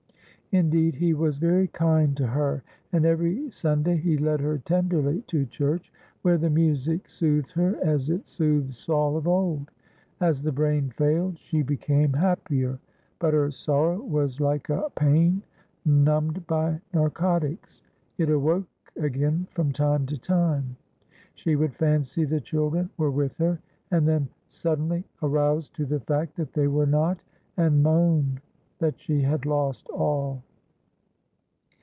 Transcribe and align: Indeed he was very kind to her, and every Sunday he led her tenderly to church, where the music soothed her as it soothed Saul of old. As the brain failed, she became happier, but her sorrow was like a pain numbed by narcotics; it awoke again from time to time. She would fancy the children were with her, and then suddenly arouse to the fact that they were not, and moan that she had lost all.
Indeed 0.53 0.95
he 0.95 1.13
was 1.13 1.37
very 1.37 1.69
kind 1.69 2.17
to 2.17 2.27
her, 2.27 2.61
and 2.91 3.05
every 3.05 3.49
Sunday 3.51 3.95
he 3.95 4.17
led 4.17 4.41
her 4.41 4.57
tenderly 4.57 5.21
to 5.27 5.45
church, 5.45 5.93
where 6.23 6.37
the 6.37 6.49
music 6.49 7.09
soothed 7.09 7.53
her 7.53 7.77
as 7.81 8.09
it 8.09 8.27
soothed 8.27 8.73
Saul 8.73 9.15
of 9.15 9.29
old. 9.29 9.71
As 10.19 10.41
the 10.41 10.51
brain 10.51 10.89
failed, 10.89 11.37
she 11.39 11.61
became 11.61 12.11
happier, 12.11 12.79
but 13.17 13.33
her 13.33 13.49
sorrow 13.49 14.01
was 14.01 14.41
like 14.41 14.67
a 14.69 14.89
pain 14.93 15.41
numbed 15.85 16.45
by 16.47 16.81
narcotics; 16.93 17.81
it 18.17 18.29
awoke 18.29 18.67
again 18.97 19.47
from 19.51 19.71
time 19.71 20.05
to 20.07 20.17
time. 20.17 20.75
She 21.33 21.55
would 21.55 21.75
fancy 21.75 22.25
the 22.25 22.41
children 22.41 22.89
were 22.97 23.09
with 23.11 23.37
her, 23.37 23.61
and 23.89 24.05
then 24.05 24.27
suddenly 24.49 25.05
arouse 25.23 25.69
to 25.69 25.85
the 25.85 26.01
fact 26.01 26.35
that 26.35 26.51
they 26.51 26.67
were 26.67 26.85
not, 26.85 27.21
and 27.55 27.81
moan 27.81 28.41
that 28.79 28.99
she 28.99 29.21
had 29.21 29.45
lost 29.45 29.85
all. 29.89 30.41